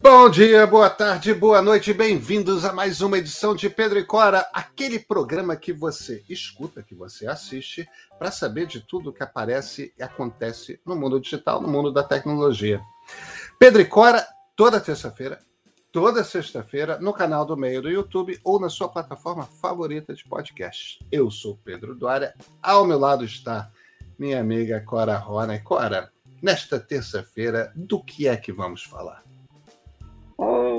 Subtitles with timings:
[0.00, 4.48] Bom dia, boa tarde, boa noite, bem-vindos a mais uma edição de Pedro e Cora,
[4.52, 10.02] aquele programa que você escuta, que você assiste, para saber de tudo que aparece e
[10.02, 12.80] acontece no mundo digital, no mundo da tecnologia.
[13.58, 14.24] Pedro e Cora,
[14.54, 15.40] toda terça-feira,
[15.90, 21.04] toda sexta-feira, no canal do Meio do YouTube ou na sua plataforma favorita de podcast.
[21.10, 23.68] Eu sou Pedro Duária, ao meu lado está
[24.16, 25.56] minha amiga Cora Rona.
[25.56, 29.27] E Cora, nesta terça-feira, do que é que vamos falar?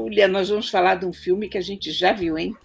[0.10, 2.58] Olha, nós vamos falar de um filme que a gente já viu, hein?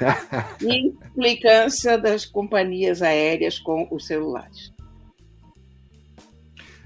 [0.60, 4.72] Implicância das companhias aéreas com os celulares.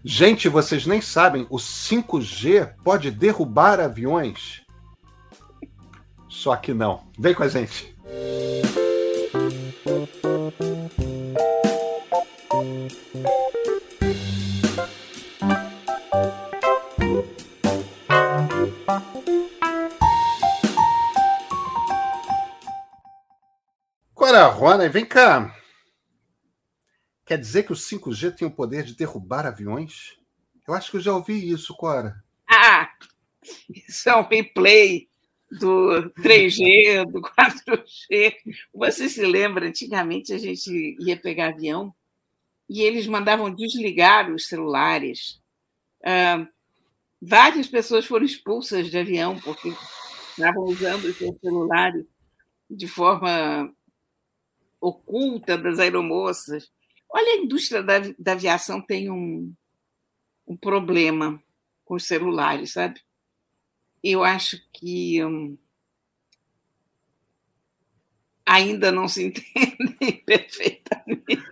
[0.05, 4.61] Gente, vocês nem sabem, o 5G pode derrubar aviões?
[6.29, 7.05] Só que não.
[7.19, 7.95] Vem com a gente.
[24.41, 25.55] Cora Rona, vem cá.
[27.27, 30.19] Quer dizer que o 5G tem o poder de derrubar aviões?
[30.67, 32.25] Eu acho que eu já ouvi isso, Cora.
[32.49, 32.91] Ah,
[33.87, 35.11] isso é um replay
[35.51, 38.35] do 3G, do 4G.
[38.73, 41.95] Você se lembra, antigamente a gente ia pegar avião
[42.67, 45.39] e eles mandavam desligar os celulares.
[46.03, 46.47] Ah,
[47.21, 49.71] várias pessoas foram expulsas de avião porque
[50.31, 52.07] estavam usando os seus celulares
[52.71, 53.71] de forma
[54.81, 56.71] oculta das aeromoças.
[57.09, 59.53] Olha, a indústria da, da aviação tem um,
[60.47, 61.43] um problema
[61.85, 63.01] com os celulares, sabe?
[64.03, 65.59] Eu acho que hum,
[68.47, 71.43] ainda não se entendem perfeitamente.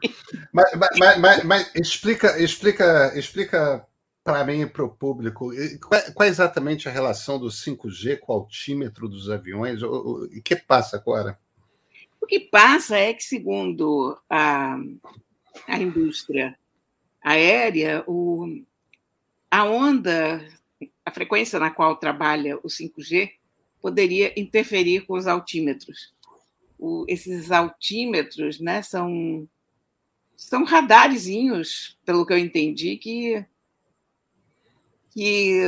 [0.52, 3.86] Mas, mas, mas, mas explica, explica, explica
[4.24, 8.32] para mim e para o público qual, qual, é exatamente a relação do 5G com
[8.32, 9.82] o altímetro dos aviões?
[9.82, 11.38] O, o que passa agora?
[12.28, 14.78] O que passa é que, segundo a,
[15.66, 16.58] a indústria
[17.22, 18.62] aérea, o,
[19.50, 20.46] a onda,
[21.06, 23.30] a frequência na qual trabalha o 5G,
[23.80, 26.12] poderia interferir com os altímetros.
[26.78, 29.48] O, esses altímetros né, são,
[30.36, 33.42] são radarezinhos, pelo que eu entendi, que,
[35.12, 35.62] que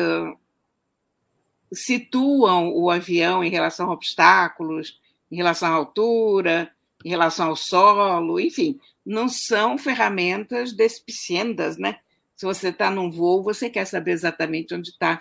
[1.73, 6.71] situam o avião em relação a obstáculos, em relação à altura,
[7.05, 11.99] em relação ao solo, enfim, não são ferramentas despiciendas, né?
[12.37, 15.19] Se você está num voo, você quer saber exatamente onde está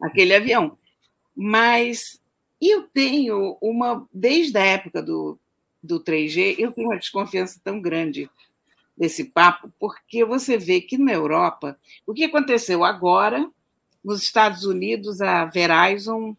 [0.00, 0.76] aquele avião.
[1.34, 2.20] Mas
[2.60, 5.38] eu tenho uma, desde a época do,
[5.82, 8.28] do 3G, eu tenho uma desconfiança tão grande
[8.96, 13.48] desse papo, porque você vê que na Europa, o que aconteceu agora,
[14.02, 16.36] nos Estados Unidos, a Verizon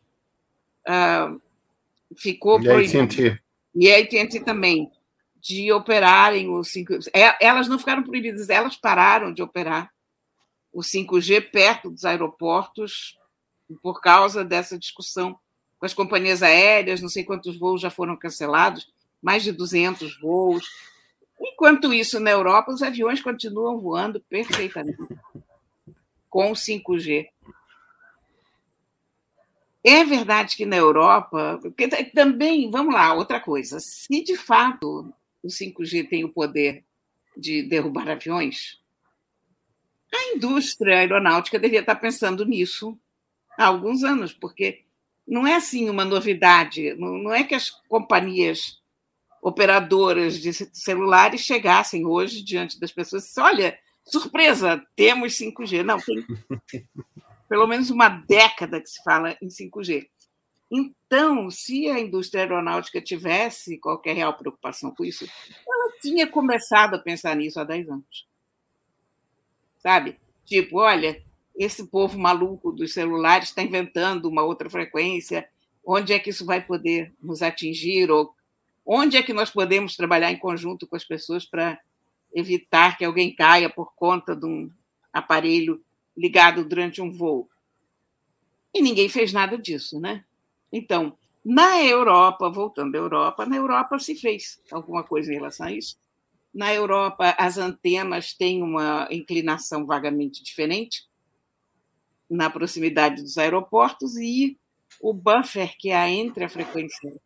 [0.87, 1.41] uh,
[2.17, 3.39] ficou e proibido.
[3.75, 4.91] E a AT&T também,
[5.39, 7.09] de operarem o 5G.
[7.13, 9.91] É, elas não ficaram proibidas, elas pararam de operar
[10.71, 13.17] o 5G perto dos aeroportos
[13.81, 15.37] por causa dessa discussão
[15.77, 20.67] com as companhias aéreas, não sei quantos voos já foram cancelados, mais de 200 voos.
[21.39, 24.97] Enquanto isso, na Europa, os aviões continuam voando perfeitamente
[26.29, 27.27] com o 5G.
[29.83, 35.47] É verdade que na Europa, porque também, vamos lá, outra coisa, se de fato o
[35.47, 36.83] 5G tem o poder
[37.37, 38.79] de derrubar aviões,
[40.13, 42.99] a indústria aeronáutica devia estar pensando nisso
[43.57, 44.83] há alguns anos, porque
[45.25, 48.79] não é assim uma novidade, não é que as companhias
[49.41, 55.83] operadoras de celulares chegassem hoje diante das pessoas e olha, surpresa, temos 5G.
[55.83, 56.25] Não, tem
[57.49, 60.07] pelo menos uma década que se fala em 5G.
[60.71, 65.25] Então, se a indústria aeronáutica tivesse qualquer real preocupação com isso,
[65.67, 68.27] ela tinha começado a pensar nisso há 10 anos.
[69.79, 70.19] Sabe?
[70.45, 71.23] Tipo, olha,
[71.57, 75.49] esse povo maluco dos celulares está inventando uma outra frequência,
[75.83, 78.11] onde é que isso vai poder nos atingir?
[78.11, 78.35] Ou
[78.85, 81.79] onde é que nós podemos trabalhar em conjunto com as pessoas para
[82.31, 84.71] evitar que alguém caia por conta de um
[85.11, 85.83] aparelho
[86.19, 87.49] ligado durante um voo.
[88.73, 90.25] E ninguém fez nada disso, né?
[90.71, 95.71] Então, na Europa, voltando à Europa, na Europa se fez alguma coisa em relação a
[95.71, 95.97] isso.
[96.53, 101.07] Na Europa, as antenas têm uma inclinação vagamente diferente
[102.29, 104.59] na proximidade dos aeroportos e
[105.01, 107.19] o buffer que há entre a frequência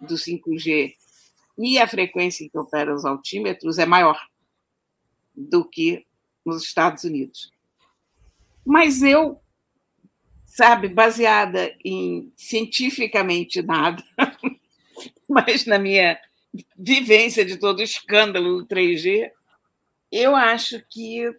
[0.00, 0.94] do 5G
[1.58, 4.18] e a frequência em que opera os altímetros é maior
[5.34, 6.06] do que
[6.44, 7.50] nos Estados Unidos.
[8.66, 9.40] Mas eu
[10.44, 14.02] sabe, baseada em cientificamente nada,
[15.28, 16.18] mas na minha
[16.76, 19.30] vivência de todo o escândalo do 3G,
[20.10, 21.30] eu acho que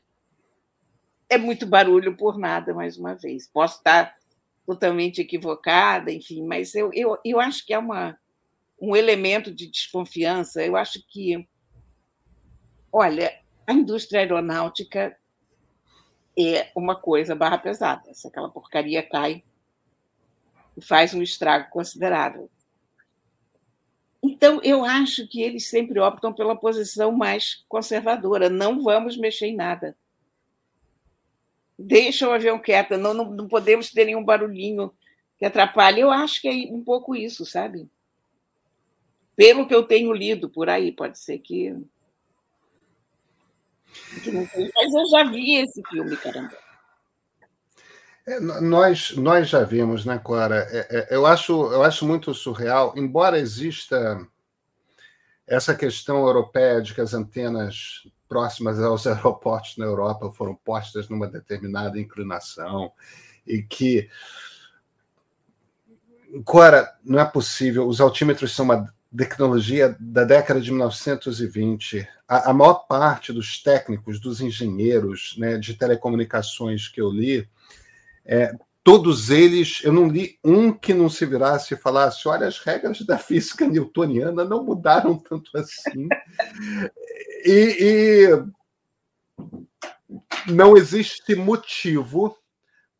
[1.29, 3.49] é muito barulho por nada, mais uma vez.
[3.49, 4.15] Posso estar
[4.65, 8.17] totalmente equivocada, enfim, mas eu, eu, eu acho que é uma,
[8.79, 10.63] um elemento de desconfiança.
[10.63, 11.47] Eu acho que,
[12.91, 13.33] olha,
[13.65, 15.17] a indústria aeronáutica
[16.37, 18.13] é uma coisa barra pesada.
[18.13, 19.43] Se aquela porcaria cai,
[20.81, 22.49] faz um estrago considerável.
[24.21, 28.49] Então, eu acho que eles sempre optam pela posição mais conservadora.
[28.49, 29.95] Não vamos mexer em nada.
[31.77, 34.91] Deixa o avião quieto, não, não, não podemos ter nenhum barulhinho
[35.37, 36.01] que atrapalhe.
[36.01, 37.87] Eu acho que é um pouco isso, sabe?
[39.35, 41.75] Pelo que eu tenho lido por aí, pode ser que
[44.75, 46.57] mas eu já vi esse filme, caramba.
[48.27, 50.67] É, nós, nós já vimos, né, Cora?
[50.69, 54.19] É, é, eu, acho, eu acho muito surreal, embora exista
[55.47, 61.27] essa questão europeia de que as antenas próximas aos aeroportos na Europa foram postas numa
[61.27, 62.91] determinada inclinação
[63.45, 64.09] e que.
[66.43, 72.07] Cora, não é possível, os altímetros são uma tecnologia da década de 1920.
[72.27, 77.47] A, a maior parte dos técnicos, dos engenheiros né, de telecomunicações que eu li,
[78.25, 82.59] é, todos eles, eu não li um que não se virasse e falasse: olha, as
[82.59, 86.07] regras da física newtoniana não mudaram tanto assim.
[87.45, 88.27] e, e
[90.51, 92.37] não existe motivo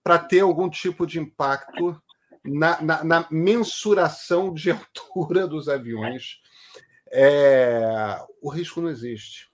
[0.03, 2.01] para ter algum tipo de impacto
[2.47, 6.41] na, na, na mensuração de altura dos aviões,
[7.11, 9.49] é, o risco não existe.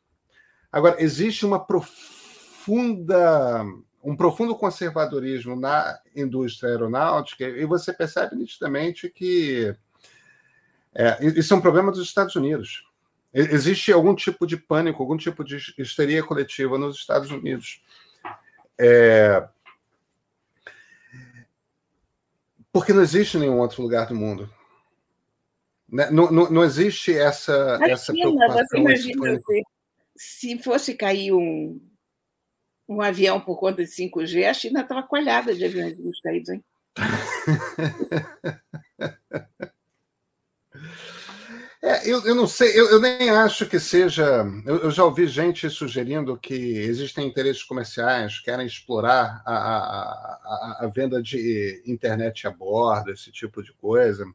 [0.71, 3.63] Agora, existe uma profunda,
[4.03, 9.75] um profundo conservadorismo na indústria aeronáutica, e você percebe nitidamente que
[10.95, 12.83] é, isso é um problema dos Estados Unidos.
[13.33, 17.81] Existe algum tipo de pânico, algum tipo de histeria coletiva nos Estados Unidos.
[18.79, 19.47] É,
[22.73, 24.51] Porque não existe nenhum outro lugar do mundo.
[25.87, 26.09] Né?
[26.09, 28.65] Não, não, não existe essa, imagina, essa preocupação.
[28.65, 29.63] Você imagina se,
[30.17, 31.79] se fosse cair um,
[32.89, 36.65] um avião por conta de 5G, a China estava coalhada de aviões caídos, hein?
[41.85, 44.45] É, eu, eu não sei, eu, eu nem acho que seja.
[44.65, 50.77] Eu, eu, já ouvi gente sugerindo que existem interesses comerciais, querem explorar a, a, a,
[50.85, 54.25] a venda de internet a bordo, esse tipo de coisa.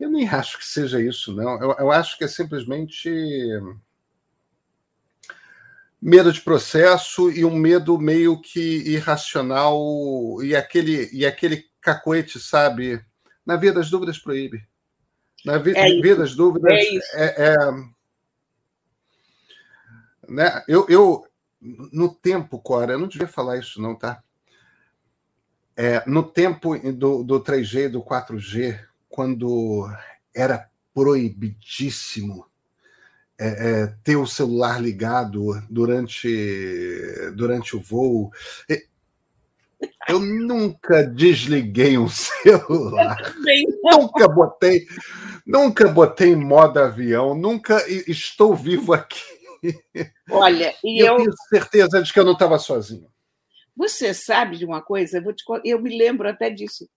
[0.00, 1.62] Eu nem acho que seja isso, não.
[1.62, 3.08] Eu, eu acho que é simplesmente
[6.02, 9.78] medo de processo e um medo meio que irracional
[10.42, 13.00] e aquele e aquele cacoete, sabe?
[13.46, 14.66] Na via das dúvidas proíbe.
[15.44, 17.56] Na vi, é via das dúvidas, é, é, é,
[20.28, 20.64] né?
[20.66, 21.24] eu, eu,
[21.60, 24.22] no tempo, Cora, eu não devia falar isso, não, tá?
[25.76, 29.88] É, no tempo do, do 3G e do 4G, quando
[30.34, 32.48] era proibidíssimo
[33.38, 38.32] é, é, ter o celular ligado durante, durante o voo.
[40.08, 43.16] Eu nunca desliguei um celular.
[43.84, 44.88] nunca botei,
[45.48, 49.20] nunca botei em modo avião, nunca estou vivo aqui.
[50.30, 53.10] Olha, e eu, eu tenho certeza de que eu não estava sozinho.
[53.76, 55.18] Você sabe de uma coisa?
[55.18, 56.88] Eu, te, eu, me lembro até disso.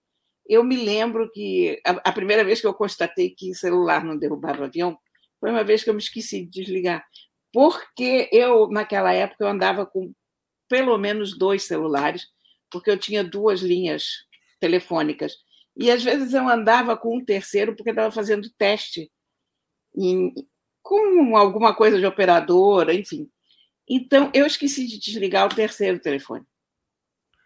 [0.46, 4.62] Eu me lembro que a, a primeira vez que eu constatei que celular não derrubava
[4.62, 4.98] o avião
[5.40, 7.04] foi uma vez que eu me esqueci de desligar.
[7.52, 10.12] Porque eu, naquela época, eu andava com
[10.68, 12.26] pelo menos dois celulares
[12.72, 14.04] porque eu tinha duas linhas
[14.58, 15.36] telefônicas.
[15.76, 19.10] E às vezes eu andava com um terceiro porque estava fazendo teste
[19.96, 20.32] em,
[20.82, 23.30] com alguma coisa de operadora, enfim.
[23.88, 26.44] Então eu esqueci de desligar o terceiro telefone.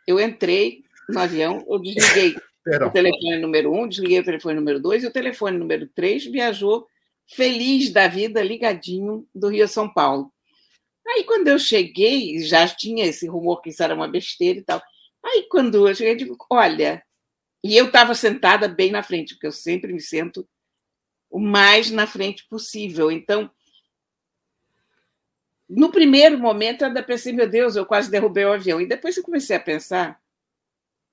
[0.07, 2.37] Eu entrei no avião, eu desliguei
[2.87, 6.87] o telefone número um, desliguei o telefone número dois e o telefone número três viajou
[7.29, 10.33] feliz da vida, ligadinho do Rio a São Paulo.
[11.07, 14.83] Aí, quando eu cheguei, já tinha esse rumor que isso era uma besteira e tal.
[15.25, 17.03] Aí, quando eu cheguei, eu digo, olha,
[17.67, 20.49] e eu estava sentada bem na frente, porque eu sempre me sento
[21.29, 23.11] o mais na frente possível.
[23.11, 23.51] Então,
[25.69, 28.81] no primeiro momento, eu ainda pensei, meu Deus, eu quase derrubei o avião.
[28.81, 30.21] E depois eu comecei a pensar,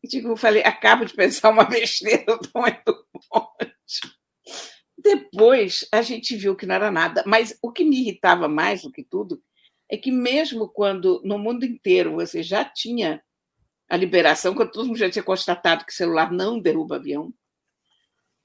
[0.03, 4.15] e eu falei, acabo de pensar uma besteira, eu estou muito longe.
[4.95, 8.91] Depois a gente viu que não era nada, mas o que me irritava mais do
[8.91, 9.41] que tudo
[9.89, 13.23] é que, mesmo quando no mundo inteiro você já tinha
[13.93, 17.31] a liberação, quando todo mundo já tinha constatado que celular não derruba avião.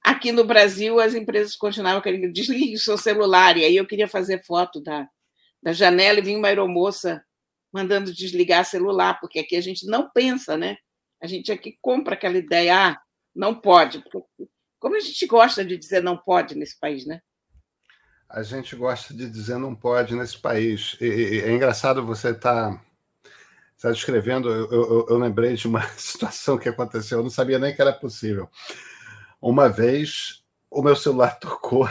[0.05, 3.57] Aqui no Brasil, as empresas continuavam querendo desligue o seu celular.
[3.57, 5.09] E aí eu queria fazer foto da,
[5.62, 7.25] da janela e vinha uma aeromoça
[7.73, 10.76] mandando desligar celular, porque aqui a gente não pensa, né?
[11.19, 13.00] A gente aqui compra aquela ideia, ah,
[13.35, 14.05] não pode.
[14.78, 17.23] Como a gente gosta de dizer não pode nesse país, né?
[18.28, 20.95] A gente gosta de dizer não pode nesse país.
[21.00, 22.85] E, é engraçado você estar tá,
[23.80, 24.50] tá descrevendo.
[24.50, 27.92] Eu, eu, eu, lembrei de uma situação que aconteceu, eu não sabia nem que era
[27.92, 28.49] possível.
[29.40, 31.88] Uma vez, o meu celular tocou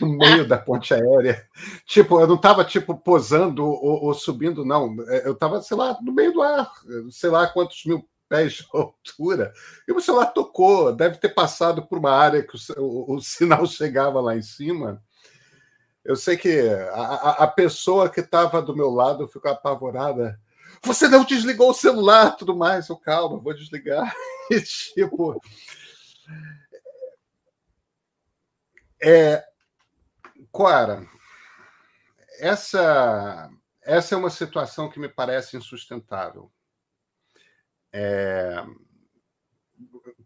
[0.00, 1.46] no meio da ponte aérea.
[1.86, 4.96] Tipo, eu não estava tipo posando ou, ou, subindo, não.
[5.08, 6.70] É, eu estava, sei lá, no meio do ar,
[7.10, 9.52] sei lá quantos mil pés de altura.
[9.86, 13.64] E o celular tocou, deve ter passado por uma área que o, o, o sinal
[13.66, 15.02] chegava lá em cima.
[16.04, 20.40] Eu sei que a, a pessoa que estava do meu lado ficou apavorada.
[20.82, 22.88] Você não desligou o celular, tudo mais.
[22.88, 24.14] Eu, calma, vou desligar.
[24.50, 25.40] E, tipo.
[29.02, 29.44] É,
[32.38, 33.50] essa,
[33.82, 36.50] essa é uma situação que me parece insustentável.
[37.92, 38.64] É,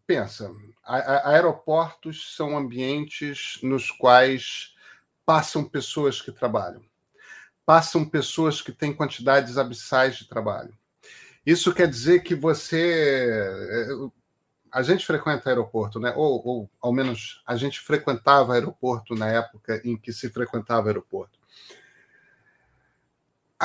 [0.06, 0.50] pensa,
[0.82, 4.74] a, a, aeroportos são ambientes nos quais
[5.24, 6.84] passam pessoas que trabalham,
[7.66, 10.76] passam pessoas que têm quantidades abissais de trabalho.
[11.44, 14.10] Isso quer dizer que você.
[14.72, 16.12] A gente frequenta aeroporto, né?
[16.16, 21.38] Ou, ou ao menos a gente frequentava aeroporto na época em que se frequentava aeroporto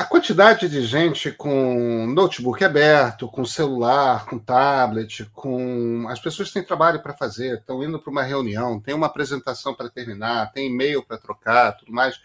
[0.00, 6.06] a quantidade de gente com notebook aberto, com celular, com tablet, com.
[6.08, 9.90] As pessoas têm trabalho para fazer, estão indo para uma reunião, tem uma apresentação para
[9.90, 12.18] terminar, tem e-mail para trocar, tudo mais.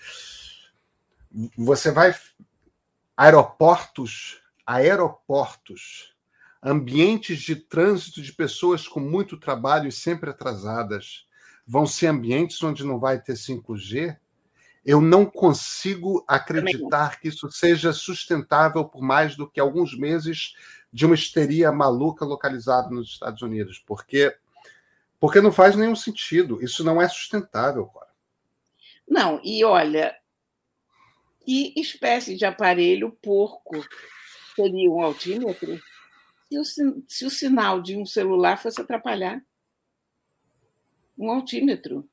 [1.58, 2.16] Você vai.
[3.18, 6.14] Aeroportos, aeroportos,
[6.62, 11.26] ambientes de trânsito de pessoas com muito trabalho e sempre atrasadas,
[11.66, 14.18] vão ser ambientes onde não vai ter 5G
[14.86, 20.54] eu não consigo acreditar que isso seja sustentável por mais do que alguns meses
[20.94, 24.38] de uma histeria maluca localizada nos Estados Unidos, porque
[25.20, 26.64] porque não faz nenhum sentido.
[26.64, 28.12] Isso não é sustentável, cara.
[29.08, 30.16] Não, e olha,
[31.46, 33.86] que espécie de aparelho porco
[34.56, 35.80] seria um altímetro
[36.64, 39.42] se o, se o sinal de um celular fosse atrapalhar?
[41.18, 42.08] Um altímetro.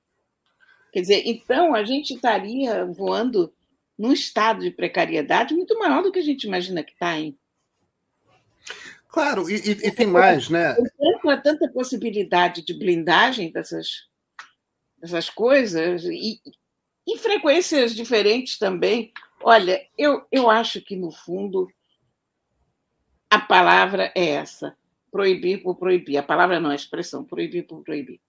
[0.92, 3.52] Quer dizer, então a gente estaria voando
[3.98, 7.38] num estado de precariedade muito maior do que a gente imagina que está, hein?
[9.08, 10.74] Claro, e, e, tem mais, né?
[11.28, 14.08] Há tanta possibilidade de blindagem dessas,
[14.98, 16.40] dessas coisas e,
[17.06, 19.12] e frequências diferentes também.
[19.42, 21.68] Olha, eu, eu acho que, no fundo,
[23.28, 24.76] a palavra é essa:
[25.10, 26.16] proibir por proibir.
[26.16, 28.20] A palavra não, é a expressão, proibir por proibir.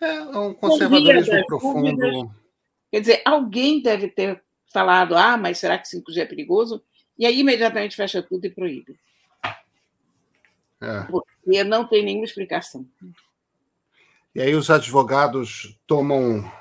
[0.00, 2.34] É um conservadorismo profundo.
[2.90, 4.42] Quer dizer, alguém deve ter
[4.72, 6.82] falado, ah, mas será que 5G é perigoso?
[7.18, 8.98] E aí imediatamente fecha tudo e proíbe.
[10.80, 11.02] É.
[11.10, 12.86] Porque não tem nenhuma explicação.
[14.34, 16.59] E aí os advogados tomam é,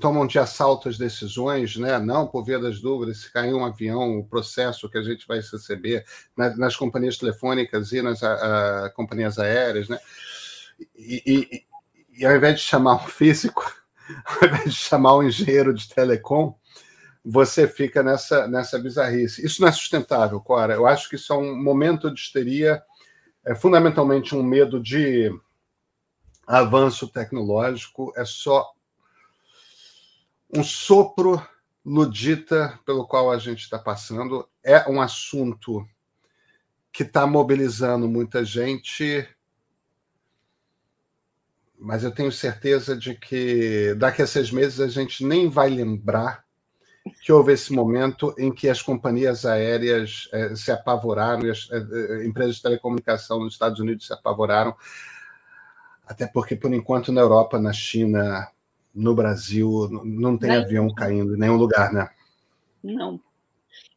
[0.00, 1.98] tomam de assalto as decisões, né?
[1.98, 5.38] Não, por via das dúvidas, se cair um avião, o processo que a gente vai
[5.38, 6.04] receber
[6.36, 9.98] nas companhias telefônicas e nas a, a, companhias aéreas, né?
[10.96, 11.66] E, e,
[12.18, 13.64] e ao invés de chamar um físico,
[14.40, 16.56] ao invés de chamar um engenheiro de telecom,
[17.24, 19.44] você fica nessa, nessa bizarrice.
[19.44, 20.74] Isso não é sustentável, Cora.
[20.74, 22.82] Eu acho que isso é um momento de histeria,
[23.44, 25.30] é fundamentalmente um medo de
[26.46, 28.72] avanço tecnológico, é só
[30.54, 31.40] um sopro
[31.84, 34.48] ludita pelo qual a gente está passando.
[34.62, 35.86] É um assunto
[36.92, 39.28] que está mobilizando muita gente
[41.78, 46.44] mas eu tenho certeza de que daqui a seis meses a gente nem vai lembrar
[47.22, 52.26] que houve esse momento em que as companhias aéreas eh, se apavoraram e as eh,
[52.26, 54.76] empresas de telecomunicação nos Estados Unidos se apavoraram,
[56.06, 58.46] até porque, por enquanto, na Europa, na China,
[58.98, 60.60] no Brasil, não tem não.
[60.60, 62.10] avião caindo em nenhum lugar, né?
[62.82, 63.20] Não.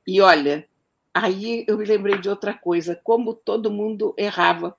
[0.08, 0.68] E olha,
[1.12, 4.76] aí eu me lembrei de outra coisa, como todo mundo errava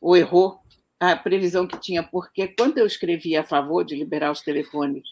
[0.00, 0.60] ou errou
[0.98, 5.04] a previsão que tinha, porque quando eu escrevi a favor de liberar os telefones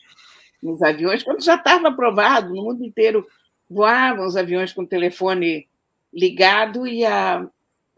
[0.62, 3.26] nos aviões, quando já estava aprovado, no mundo inteiro
[3.68, 5.68] voavam os aviões com o telefone
[6.12, 7.46] ligado e a,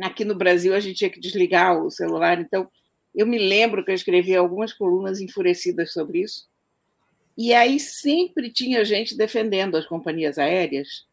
[0.03, 2.41] aqui no Brasil a gente tinha que desligar o celular.
[2.41, 2.69] Então,
[3.15, 6.48] eu me lembro que eu escrevi algumas colunas enfurecidas sobre isso.
[7.39, 11.07] E aí sempre tinha gente defendendo as companhias aéreas.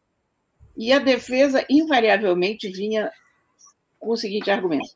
[0.76, 3.12] E a defesa, invariavelmente, vinha
[4.00, 4.90] com o seguinte argumento.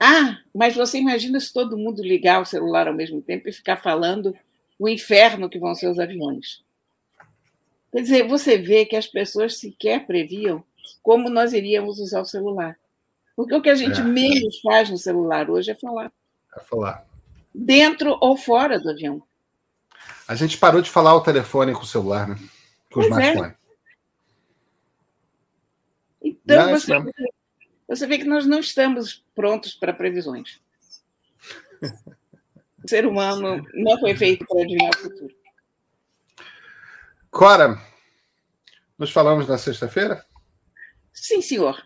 [0.00, 3.76] Ah, mas você imagina se todo mundo ligar o celular ao mesmo tempo e ficar
[3.76, 4.34] falando
[4.78, 6.64] o inferno que vão ser os aviões.
[7.92, 10.64] Quer dizer, você vê que as pessoas sequer previam
[11.02, 12.78] como nós iríamos usar o celular.
[13.36, 14.04] Porque o que a gente é.
[14.04, 16.10] menos faz no celular hoje é falar.
[16.56, 17.06] É falar.
[17.54, 19.22] Dentro ou fora do avião.
[20.26, 22.36] A gente parou de falar ao telefone com o celular, né?
[22.90, 23.06] Com o é.
[23.06, 23.48] smartphone.
[23.48, 23.62] É.
[26.24, 27.12] Então, você, vê,
[27.88, 30.60] você vê que nós não estamos prontos para previsões.
[32.84, 35.34] O ser humano não foi feito para adivinhar o futuro.
[37.30, 37.80] Cora,
[38.98, 40.24] nos falamos na sexta-feira?
[41.12, 41.82] Sim, senhor.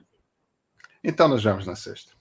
[1.04, 2.12] Então nos vemos na sexta.